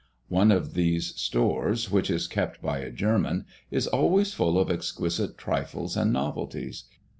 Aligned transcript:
One 0.29 0.51
of 0.51 0.73
these 0.73 1.13
stores, 1.15 1.91
which 1.91 2.09
is 2.09 2.25
kept 2.25 2.59
by 2.59 2.79
a 2.79 2.89
German, 2.89 3.45
is 3.69 3.85
always 3.85 4.33
full 4.33 4.57
of 4.57 4.71
exquisite 4.71 5.37
trifles 5.37 5.95
and 5.95 6.11
novelties. 6.11 6.85